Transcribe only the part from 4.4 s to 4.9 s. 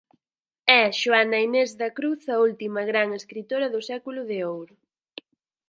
Ouro.